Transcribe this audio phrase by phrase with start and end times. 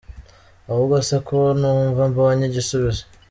[0.69, 3.03] uhubwo se ko numva mbonye igisubizo.